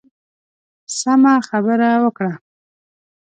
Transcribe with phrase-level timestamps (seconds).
[0.99, 2.33] سمه خبره وکړه.